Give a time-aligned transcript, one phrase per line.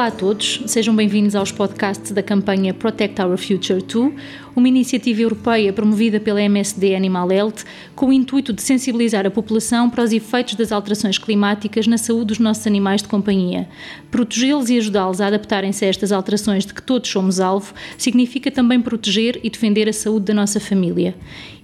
[0.00, 4.14] Olá a todos, sejam bem-vindos aos podcasts da campanha Protect Our Future 2,
[4.56, 7.64] uma iniciativa europeia promovida pela MSD Animal Health
[7.94, 12.28] com o intuito de sensibilizar a população para os efeitos das alterações climáticas na saúde
[12.28, 13.68] dos nossos animais de companhia.
[14.10, 18.80] Protegê-los e ajudá-los a adaptarem-se a estas alterações de que todos somos alvo significa também
[18.80, 21.14] proteger e defender a saúde da nossa família.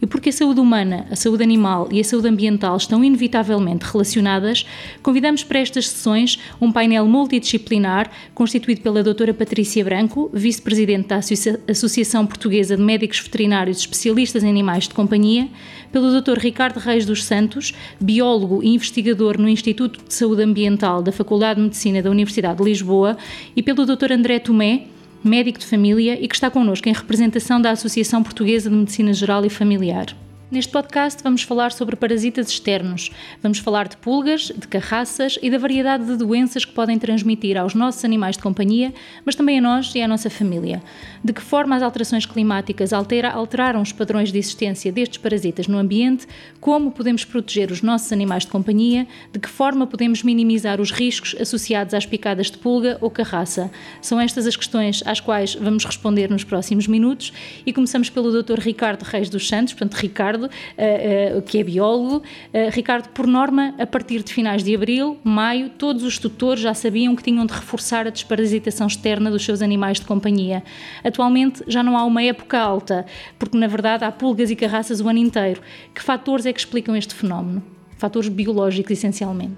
[0.00, 4.66] E porque a saúde humana, a saúde animal e a saúde ambiental estão inevitavelmente relacionadas,
[5.02, 11.20] convidamos para estas sessões um painel multidisciplinar constituído pela doutora Patrícia Branco, vice-presidente da
[11.68, 15.48] Associação Portuguesa de Médicos Veterinários Especialistas em Animais de Companhia,
[15.92, 16.38] pelo Dr.
[16.38, 21.64] Ricardo Reis dos Santos, biólogo e investigador no Instituto de Saúde Ambiental da Faculdade de
[21.64, 23.16] Medicina da Universidade de Lisboa,
[23.54, 24.12] e pelo Dr.
[24.12, 24.86] André Tomé,
[25.24, 29.44] médico de família e que está connosco em representação da Associação Portuguesa de Medicina Geral
[29.44, 30.14] e Familiar.
[30.48, 33.10] Neste podcast vamos falar sobre parasitas externos.
[33.42, 37.74] Vamos falar de pulgas, de carraças e da variedade de doenças que podem transmitir aos
[37.74, 40.80] nossos animais de companhia, mas também a nós e à nossa família.
[41.24, 45.78] De que forma as alterações climáticas altera, alteraram os padrões de existência destes parasitas no
[45.78, 46.28] ambiente,
[46.60, 51.34] como podemos proteger os nossos animais de companhia, de que forma podemos minimizar os riscos
[51.40, 53.68] associados às picadas de pulga ou carraça.
[54.00, 57.32] São estas as questões às quais vamos responder nos próximos minutos
[57.66, 58.60] e começamos pelo Dr.
[58.60, 62.16] Ricardo Reis dos Santos, portanto, Ricardo Ricardo, uh, uh, que é biólogo.
[62.18, 66.74] Uh, Ricardo, por norma, a partir de finais de abril, maio, todos os tutores já
[66.74, 70.62] sabiam que tinham de reforçar a desparasitação externa dos seus animais de companhia.
[71.02, 73.06] Atualmente já não há uma época alta,
[73.38, 75.60] porque na verdade há pulgas e carraças o ano inteiro.
[75.94, 77.62] Que fatores é que explicam este fenómeno?
[77.96, 79.54] Fatores biológicos, essencialmente.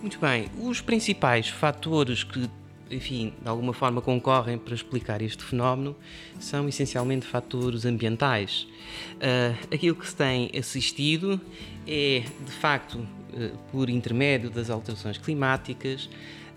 [0.00, 0.46] Muito bem.
[0.60, 2.48] Os principais fatores que
[2.90, 5.96] enfim, de alguma forma concorrem para explicar este fenómeno
[6.38, 8.66] são essencialmente fatores ambientais.
[9.14, 11.40] Uh, aquilo que se tem assistido
[11.86, 16.08] é, de facto, uh, por intermédio das alterações climáticas,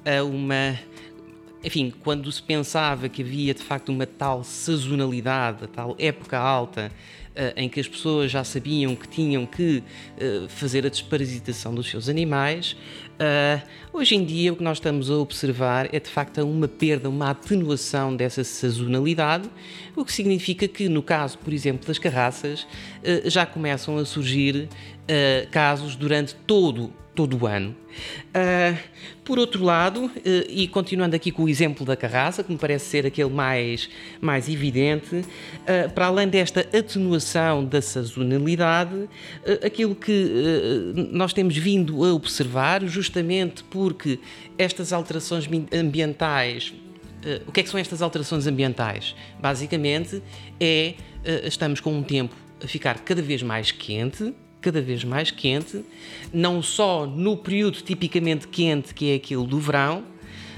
[0.06, 0.80] a uma.
[1.62, 6.90] Enfim, quando se pensava que havia de facto uma tal sazonalidade, a tal época alta
[7.56, 9.84] em que as pessoas já sabiam que tinham que
[10.18, 12.76] eh, fazer a desparasitação dos seus animais,
[13.18, 13.62] eh,
[13.94, 17.32] hoje em dia o que nós estamos a observar é de facto uma perda, uma
[17.32, 19.50] atenuação dessa sazonalidade,
[19.96, 22.66] o que significa que no caso, por exemplo, das carraças,
[23.26, 24.70] já começam a surgir
[25.52, 27.76] casos durante todo todo o ano.
[28.30, 28.78] Uh,
[29.26, 30.12] por outro lado, uh,
[30.48, 33.90] e continuando aqui com o exemplo da carraça, que me parece ser aquele mais,
[34.22, 39.10] mais evidente, uh, para além desta atenuação da sazonalidade,
[39.66, 44.18] aquilo que nós temos vindo a observar, justamente porque
[44.58, 46.74] estas alterações ambientais
[47.46, 49.14] o que é que são estas alterações ambientais?
[49.42, 50.24] Basicamente
[50.58, 50.94] é
[51.44, 52.34] estamos com um tempo
[52.64, 55.84] a ficar cada vez mais quente, cada vez mais quente,
[56.34, 60.04] não só no período tipicamente quente, que é aquele do verão,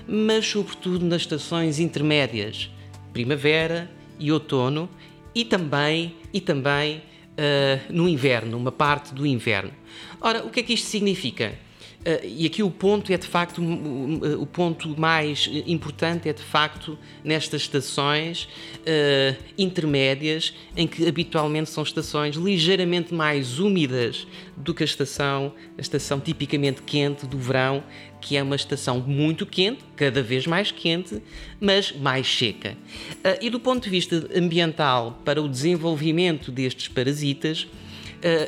[0.08, 2.70] mas sobretudo nas estações intermédias,
[3.14, 3.90] primavera
[4.20, 4.90] e outono,
[5.34, 9.72] e também, e também uh, no inverno, uma parte do inverno.
[10.20, 11.54] Ora, o que é que isto significa?
[12.02, 16.98] Uh, e aqui o ponto é de facto, o, ponto mais importante é de facto
[17.24, 18.46] nestas estações
[18.80, 24.26] uh, intermédias, em que habitualmente são estações ligeiramente mais úmidas
[24.58, 27.84] do que a estação, a estação tipicamente quente do verão,
[28.20, 31.22] que é uma estação muito quente, cada vez mais quente,
[31.60, 32.76] mas mais seca.
[33.24, 37.68] Uh, e do ponto de vista ambiental, para o desenvolvimento destes parasitas,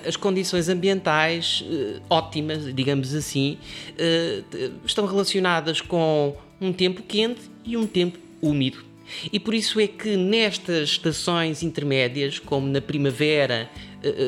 [0.08, 3.58] as condições ambientais uh, ótimas, digamos assim,
[3.92, 8.84] uh, estão relacionadas com um tempo quente e um tempo úmido.
[9.32, 13.70] E por isso é que nestas estações intermédias, como na primavera,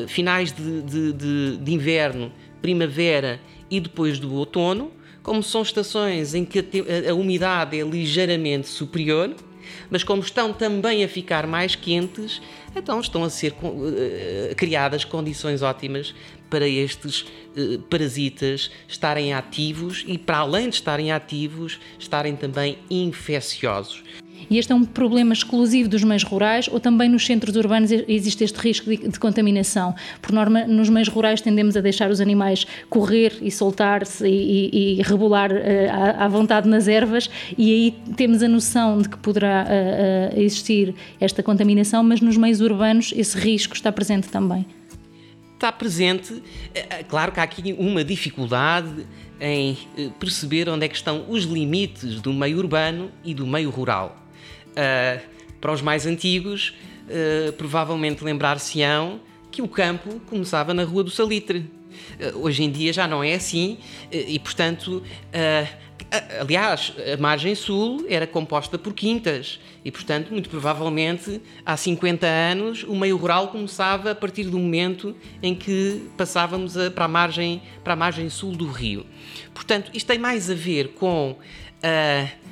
[0.06, 2.30] finais de, de, de, de inverno,
[2.60, 3.40] primavera
[3.70, 4.92] e depois do outono,
[5.22, 9.34] como são estações em que a, a, umidade é ligeiramente superior,
[9.90, 12.40] mas como estão também a ficar mais quentes,
[12.74, 16.14] então estão a ser uh, criadas condições ótimas
[16.50, 24.02] para estes uh, parasitas estarem ativos e, para além de estarem ativos, estarem também infecciosos.
[24.48, 28.44] E este é um problema exclusivo dos meios rurais ou também nos centros urbanos existe
[28.44, 29.94] este risco de, de contaminação?
[30.22, 35.00] Por norma, nos meios rurais tendemos a deixar os animais correr e soltar-se e, e,
[35.00, 35.56] e, rebolar uh,
[35.90, 40.40] à, à, vontade nas ervas e aí temos a noção de que poderá uh, uh,
[40.40, 44.64] existir esta contaminação, mas nos meios urbanos esse risco está presente também.
[45.54, 46.42] Está presente,
[47.08, 49.06] claro que há aqui uma dificuldade
[49.40, 49.74] em
[50.20, 54.25] perceber onde é que estão os limites do meio urbano e do meio rural.
[54.76, 56.74] Uh, para os mais antigos,
[57.08, 59.20] uh, provavelmente lembrar-se-ão
[59.50, 61.70] que o campo começava na Rua do Salitre.
[62.20, 63.78] Uh, hoje em dia já não é assim
[64.12, 65.02] e, portanto,
[66.40, 72.84] Aliás, a margem sul era composta por quintas e, portanto, muito provavelmente, há 50 anos,
[72.84, 77.60] o meio rural começava a partir do momento em que passávamos a, para, a margem,
[77.82, 79.04] para a margem sul do rio.
[79.52, 81.32] Portanto, isto tem mais a ver com.
[81.32, 82.45] Uh,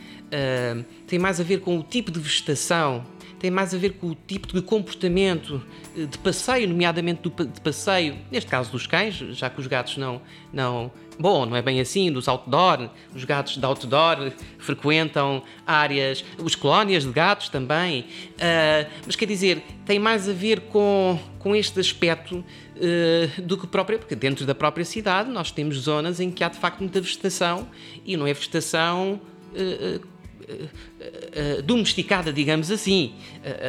[1.06, 3.04] tem mais a ver com o tipo de vegetação
[3.44, 5.62] tem mais a ver com o tipo de comportamento
[5.94, 10.22] eh, de passeio, nomeadamente de passeio, neste caso dos cães, já que os gatos não,
[10.50, 10.90] não.
[11.18, 17.04] Bom, não é bem assim, dos outdoor, os gatos de outdoor frequentam áreas, os colónias
[17.04, 22.38] de gatos também, uh, mas quer dizer, tem mais a ver com, com este aspecto
[22.38, 26.48] uh, do que próprio, porque dentro da própria cidade nós temos zonas em que há
[26.48, 27.68] de facto muita vegetação
[28.06, 29.20] e não é vegetação
[29.52, 30.13] uh,
[30.48, 33.14] uh, domesticada, digamos assim,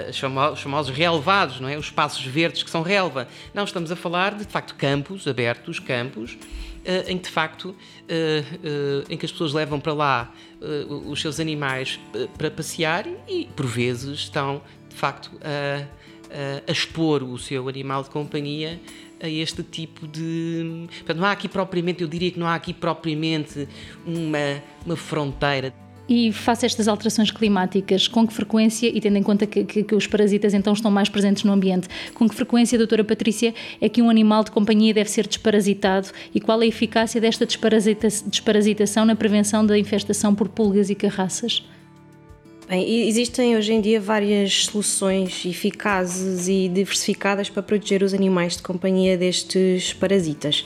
[0.09, 1.77] os famosos relevados, não é?
[1.77, 3.27] os espaços verdes que são relva.
[3.53, 6.37] Não, estamos a falar de, de facto, campos abertos, campos,
[7.07, 7.75] em que, de facto,
[9.09, 10.33] em que as pessoas levam para lá
[11.07, 11.99] os seus animais
[12.37, 15.85] para passear e, por vezes, estão, de facto, a,
[16.67, 18.79] a expor o seu animal de companhia
[19.21, 20.87] a este tipo de.
[20.97, 23.67] Portanto, não há aqui propriamente, eu diria que não há aqui propriamente
[24.05, 25.73] uma, uma fronteira.
[26.07, 29.83] E face a estas alterações climáticas, com que frequência, e tendo em conta que, que,
[29.83, 33.89] que, os parasitas então estão mais presentes no ambiente, com que frequência, doutora Patrícia, é
[33.89, 39.03] que um animal de companhia deve ser desparasitado e qual a eficácia desta desparasita desparasitação
[39.05, 41.63] na prevenção da infestação por pulgas e carraças?
[42.67, 48.63] Bem, existem hoje em dia várias soluções eficazes e diversificadas para proteger os animais de
[48.63, 50.65] companhia destes parasitas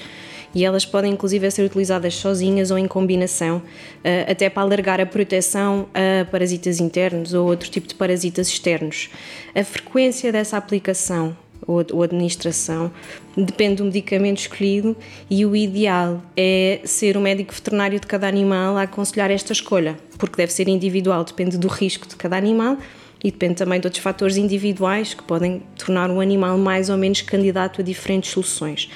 [0.54, 3.62] e elas podem inclusive ser utilizadas sozinhas ou em combinação,
[4.04, 9.10] eh, até para alargar a proteção a parasitas internos ou outro tipo de parasitas externos.
[9.56, 11.36] A frequência dessa aplicação
[11.68, 12.92] ou, administração
[13.38, 14.96] depende do medicamento escolhido
[15.30, 19.98] e o ideal é ser o médico veterinário de cada animal a aconselhar esta escolha,
[20.18, 22.78] porque deve ser individual, depende do risco de cada animal
[23.24, 27.22] e depende também de outros fatores individuais que podem tornar o animal mais ou menos
[27.22, 28.90] candidato a diferentes soluções.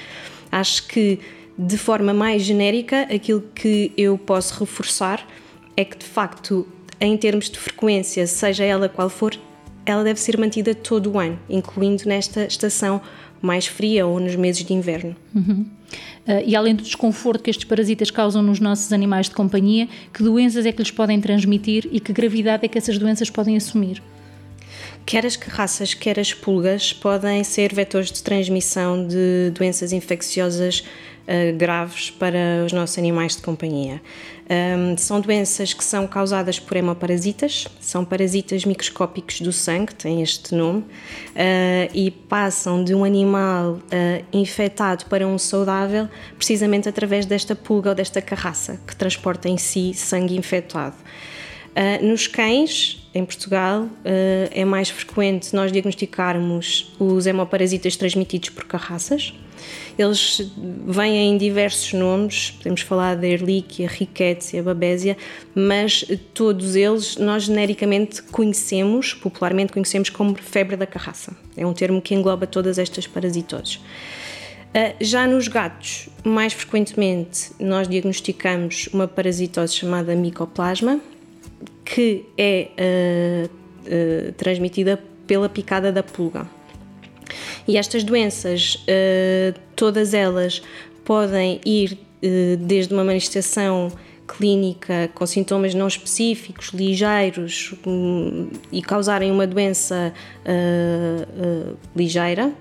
[0.50, 1.18] Acho que
[1.56, 5.26] de forma mais genérica, aquilo que eu posso reforçar
[5.76, 6.66] é que, de facto,
[7.00, 9.38] em termos de frequência, seja ela qual for,
[9.86, 13.00] ela deve ser mantida todo o ano, incluindo nesta estação
[13.40, 15.14] mais fria ou nos meses de inverno.
[15.34, 15.66] Uhum.
[16.26, 20.22] Uh, e além do desconforto que estes parasitas causam nos nossos animais de companhia, que
[20.22, 24.02] doenças é que lhes podem transmitir e que gravidade é que essas doenças podem assumir?
[25.04, 30.82] Quer as carraças, quer as pulgas podem ser vetores de transmissão de doenças infecciosas
[31.26, 34.00] uh, graves para os nossos animais de companhia.
[34.44, 40.54] Um, são doenças que são causadas por hemoparasitas, são parasitas microscópicos do sangue, têm este
[40.54, 47.54] nome, uh, e passam de um animal uh, infectado para um saudável precisamente através desta
[47.54, 50.96] pulga ou desta carraça que transporta em si sangue infectado.
[51.74, 53.90] Uh, nos cães, em Portugal, uh,
[54.52, 59.34] é mais frequente nós diagnosticarmos os hemoparasitas transmitidos por carraças.
[59.98, 60.50] Eles
[60.86, 65.16] vêm em diversos nomes, podemos falar da Ehrlichia, Rickettsia, Babesia,
[65.54, 71.36] mas todos eles nós genericamente conhecemos, popularmente conhecemos como febre da carraça.
[71.56, 73.76] É um termo que engloba todas estas parasitoses.
[73.76, 81.00] Uh, já nos gatos, mais frequentemente, nós diagnosticamos uma parasitose chamada micoplasma,
[81.84, 86.48] que é uh, uh, transmitida pela picada da pulga.
[87.66, 90.62] E estas doenças, uh, todas elas
[91.04, 93.90] podem ir uh, desde uma manifestação
[94.26, 100.12] clínica com sintomas não específicos, ligeiros um, e causarem uma doença
[100.46, 102.52] uh, ligeira.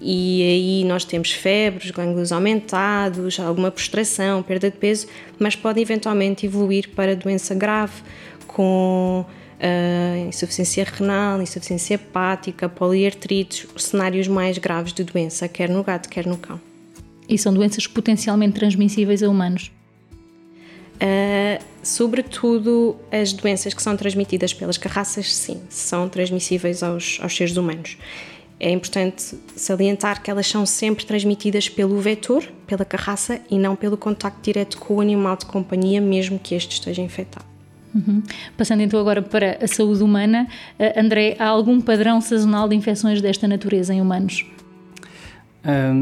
[0.00, 5.06] E aí nós temos febres, gânglios aumentados, alguma prostração, perda de peso,
[5.38, 8.02] mas pode eventualmente evoluir para doença grave
[8.48, 9.24] com
[9.62, 16.26] uh, insuficiência renal, insuficiência hepática, poliartrites, cenários mais graves de doença, quer no gato, quer
[16.26, 16.60] no cão.
[17.28, 19.70] E são doenças potencialmente transmissíveis a humanos?
[20.96, 27.56] Uh, sobretudo as doenças que são transmitidas pelas carraças, sim, são transmissíveis aos, aos seres
[27.56, 27.96] humanos.
[28.60, 33.96] É importante salientar que elas são sempre transmitidas pelo vetor, pela carraça, e não pelo
[33.96, 37.51] contacto direto com o animal de companhia, mesmo que este esteja infectado.
[37.94, 38.22] Uhum.
[38.56, 43.20] Passando então agora para a saúde humana, uh, André, há algum padrão sazonal de infecções
[43.20, 44.44] desta natureza em humanos?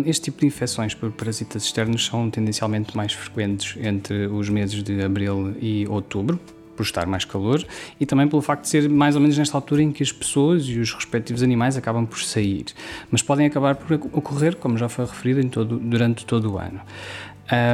[0.07, 5.03] este tipo de infecções por parasitas externos são tendencialmente mais frequentes entre os meses de
[5.03, 6.41] abril e outubro,
[6.75, 7.63] por estar mais calor
[8.01, 10.65] e também pelo facto de ser mais ou menos nesta altura em que as pessoas
[10.65, 12.65] e os respectivos animais acabam por sair,
[13.11, 16.81] mas podem acabar por ocorrer, como já foi referido, todo, durante todo o ano.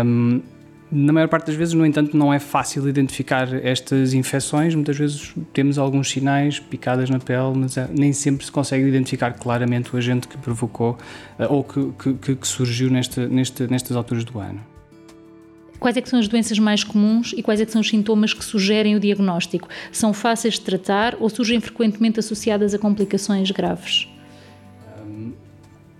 [0.05, 0.41] Um,
[0.91, 4.75] Na maior parte das vezes, no entanto, não é fácil identificar estas infecções.
[4.75, 9.33] Muitas vezes temos alguns sinais, picadas na pele, mas é, nem sempre se consegue identificar
[9.33, 10.97] claramente o agente que provocou
[11.41, 14.61] uh, ou que, que, que surgiu neste, neste, nestas alturas do ano.
[15.81, 18.95] Quais é são as doenças mais comuns e quais é são os sintomas que sugerem
[18.95, 19.69] o diagnóstico?
[19.91, 24.09] São fáceis de tratar ou surgem frequentemente associadas a complicações graves?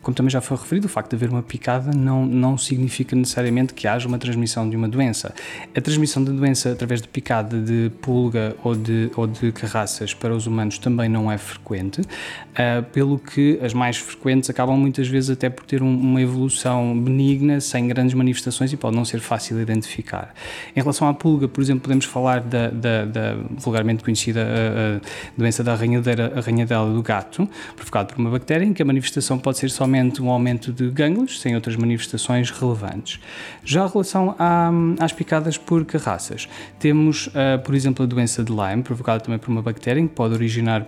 [0.07, 3.75] Como também já foi referido, o facto de haver uma picada não, não significa necessariamente
[3.75, 5.35] que haja uma transmissão de uma doença.
[5.77, 10.33] A transmissão da doença através de picada de pulga ou de, ou de carraças para
[10.33, 15.29] os humanos também não é frequente, uh, pelo que as mais frequentes acabam muitas vezes
[15.31, 19.57] até por ter um, uma evolução benigna, sem grandes manifestações e pode não ser fácil
[19.57, 20.33] de identificar.
[20.77, 25.01] Em relação à pulga, por exemplo, podemos falar da, da, da vulgarmente conhecida uh, uh,
[25.37, 29.69] doença da arranhadela do gato, provocada por uma bactéria, em que a manifestação pode ser
[29.69, 33.21] somente um aumento de gânglios, sem outras manifestações relevantes.
[33.65, 36.49] Já em relação à, às picadas por carraças,
[36.79, 40.35] temos, uh, por exemplo, a doença de Lyme, provocada também por uma bactéria, que pode
[40.35, 40.87] originar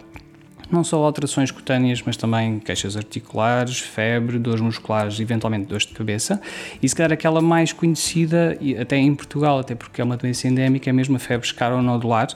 [0.70, 6.40] não só alterações cutâneas, mas também queixas articulares, febre, dores musculares, eventualmente dores de cabeça.
[6.82, 10.90] E se calhar aquela mais conhecida, até em Portugal, até porque é uma doença endémica,
[10.90, 12.28] é mesmo a febre escaronodular,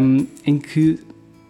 [0.00, 1.00] um, em que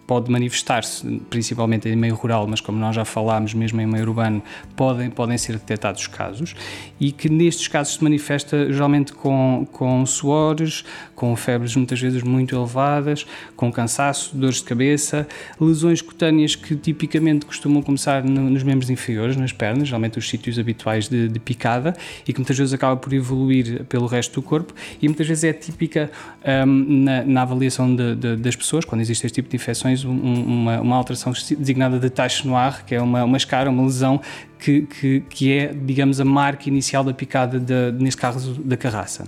[0.07, 4.41] pode manifestar-se principalmente em meio rural, mas como nós já falámos, mesmo em meio urbano,
[4.73, 6.55] podem, podem ser detectados casos
[6.97, 10.85] e que nestes casos se manifesta geralmente com, com suores,
[11.17, 15.27] com febres muitas vezes muito elevadas, com cansaço, dores de cabeça,
[15.59, 20.59] lesões cutâneas que tipicamente costumam começar no, nos membros inferiores, nas pernas, geralmente os sítios
[20.59, 21.95] habituais de, de, picada
[22.27, 25.53] e que muitas vezes acaba por evoluir pelo resto do corpo e muitas vezes é
[25.53, 26.11] típica
[26.67, 30.11] um, na, na, avaliação de, de, das pessoas, quando existe este tipo de infecções, um,
[30.11, 34.21] uma, uma, alteração designada de tache noir, que é uma, uma escara, uma lesão
[34.59, 39.25] que, que, que é, digamos, a marca inicial da picada, de, neste caso, da carraça.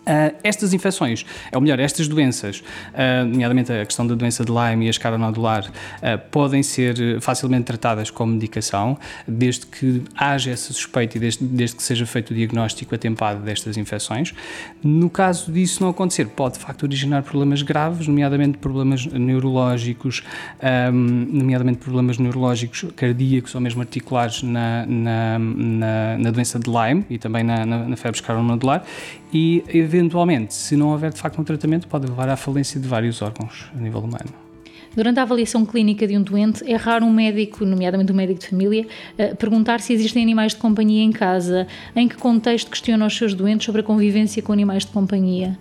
[0.00, 4.86] Uh, estas infecções, ou melhor, estas doenças, uh, nomeadamente a questão da doença de Lyme
[4.86, 10.72] e a escara nodular, uh, podem ser facilmente tratadas com medicação, desde que haja essa
[10.72, 14.34] suspeita e desde, desde que seja feito o diagnóstico atempado destas infecções.
[14.82, 20.22] No caso disso não acontecer, pode de facto originar problemas graves, nomeadamente problemas neurológicos,
[20.92, 20.92] um,
[21.30, 27.18] nomeadamente problemas neurológicos cardíacos ou mesmo articulares na, na, na, na doença de Lyme e
[27.18, 28.84] também na, na, na febre escaronodular
[29.32, 33.20] e eventualmente, se não houver de facto um tratamento, pode levar à falência de vários
[33.20, 34.30] órgãos a nível humano.
[34.94, 38.48] Durante a avaliação clínica de um doente, é raro um médico, nomeadamente um médico de
[38.48, 41.66] família, eh, perguntar se existem animais de companhia em casa.
[41.94, 45.56] Em que contexto questiona os seus doentes sobre a convivência com animais de companhia?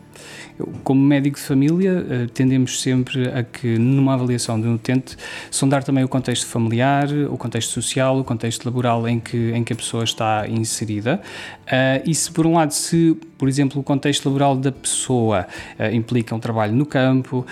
[0.84, 5.16] Como médico de família, eh, tendemos sempre a que, numa avaliação de um utente,
[5.50, 9.74] sondar também o contexto familiar, o contexto social, o contexto laboral em que, em que
[9.74, 11.22] a pessoa está inserida.
[11.66, 15.48] Uh, e se, por um lado, se, por exemplo, o contexto laboral da pessoa
[15.80, 17.46] uh, implica um trabalho no campo,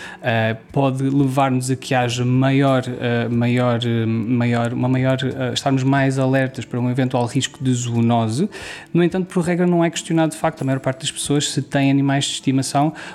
[0.72, 2.84] pode levar-nos a que haja maior,
[3.30, 5.18] maior, maior, uma maior,
[5.54, 8.50] estarmos mais alertas para um eventual risco de zoonose.
[8.94, 11.62] No entanto, por regra, não é questionado de facto a maior parte das pessoas se
[11.62, 12.57] têm animais de estimação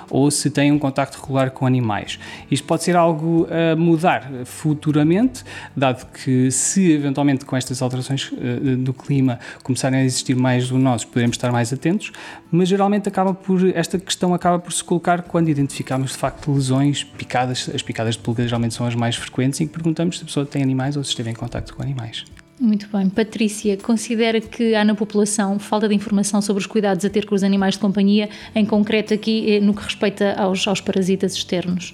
[0.09, 2.17] ou se têm um contacto regular com animais.
[2.49, 5.43] Isto pode ser algo a mudar futuramente,
[5.75, 8.31] dado que se eventualmente com estas alterações
[8.79, 12.11] do clima começarem a existir mais zoonose, nós poderemos estar mais atentos,
[12.51, 17.03] mas geralmente acaba por esta questão acaba por se colocar quando identificamos de facto lesões,
[17.03, 20.45] picadas, as picadas de pulga geralmente são as mais frequentes e perguntamos se a pessoa
[20.45, 22.25] tem animais ou se esteve em contato com animais.
[22.63, 23.09] Muito bem.
[23.09, 27.35] Patrícia, considera que há na população falta de informação sobre os cuidados a ter com
[27.35, 31.93] os animais de companhia, em concreto aqui eh, no que respeita aos, aos parasitas externos?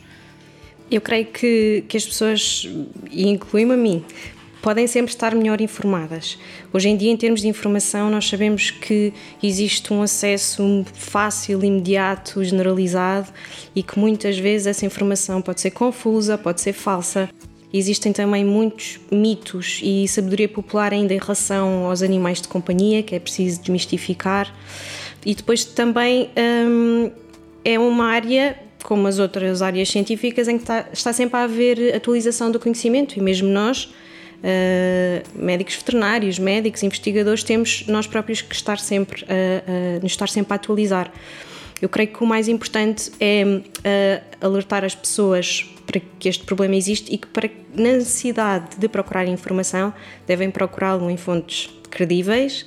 [0.91, 2.69] Eu creio que, que as pessoas,
[3.09, 4.05] e inclui-me a mim,
[4.61, 6.37] podem sempre estar melhor informadas.
[6.71, 9.11] Hoje em dia, em termos de informação, nós sabemos que
[9.41, 13.29] existe um acesso fácil, imediato, generalizado
[13.75, 17.27] e que muitas vezes essa informação pode ser confusa, pode ser falsa.
[17.71, 23.15] Existem também muitos mitos e sabedoria popular ainda em relação aos animais de companhia que
[23.15, 24.51] é preciso desmistificar.
[25.23, 26.29] E depois também
[26.67, 27.11] hum,
[27.63, 31.93] é uma área como as outras áreas científicas, em que está, está sempre a haver
[31.95, 33.89] atualização do conhecimento e mesmo nós
[34.39, 40.29] Uh, médicos veterinários, médicos, investigadores, temos nós próprios que estar sempre, uh, uh, nos estar
[40.29, 41.11] sempre a atualizar.
[41.81, 46.75] Eu creio que o mais importante é uh, alertar as pessoas para que este problema
[46.75, 49.93] existe e que, para, na necessidade de procurar informação,
[50.27, 52.65] devem procurá-lo em fontes credíveis,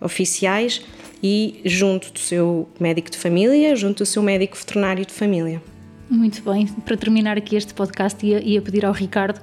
[0.00, 0.82] oficiais
[1.22, 5.62] e junto do seu médico de família, junto do seu médico veterinário de família.
[6.10, 9.40] Muito bem, para terminar aqui este podcast, ia, ia pedir ao Ricardo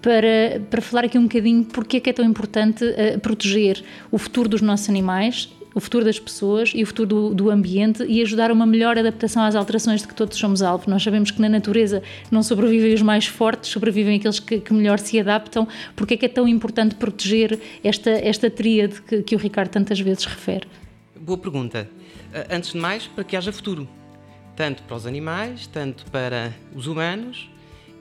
[0.00, 4.18] para, para falar aqui um bocadinho porque é que é tão importante uh, proteger o
[4.18, 8.22] futuro dos nossos animais o futuro das pessoas e o futuro do, do, ambiente e
[8.22, 10.88] ajudar a uma melhor adaptação às alterações de que todos somos alvo.
[10.88, 14.98] Nós sabemos que na natureza não sobrevivem os mais fortes, sobrevivem aqueles que, que melhor
[14.98, 15.66] se adaptam.
[15.96, 20.00] Porque é que é tão importante proteger esta, esta tríade que, que o Ricardo tantas
[20.00, 20.66] vezes refere?
[21.20, 21.88] Boa pergunta.
[22.32, 23.88] Eh, antes de mais, para que haja futuro.
[24.56, 27.50] Tanto para os animais, tanto para os humanos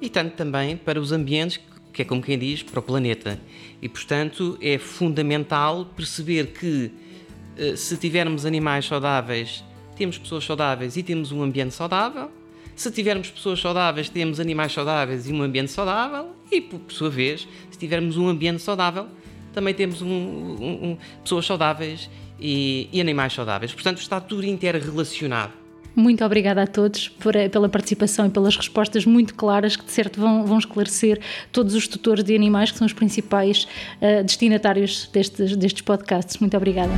[0.01, 1.60] e tanto também para os ambientes
[1.92, 3.40] que é como quem diz, para o planeta.
[3.82, 6.92] E, portanto, é fundamental perceber que
[7.75, 9.63] se tivermos animais saudáveis,
[9.96, 12.32] temos pessoas saudáveis e temos um ambiente saudável.
[12.75, 16.30] Se tivermos pessoas saudáveis, temos animais saudáveis e um ambiente saudável.
[16.51, 19.08] E, por sua vez, se tivermos um ambiente saudável,
[19.53, 23.74] também temos um, um, um, pessoas saudáveis e, e animais saudáveis.
[23.74, 25.53] Portanto, está tudo interrelacionado.
[25.96, 29.91] Muito obrigada a todos por, eh, pela participação e pelas respostas muito claras que, de
[29.91, 31.20] certo, vão, vão esclarecer
[31.51, 33.68] todos os tutores de animais que são os principais
[34.01, 36.38] uh, destinatários destes, destes podcasts.
[36.38, 36.94] Muito obrigada.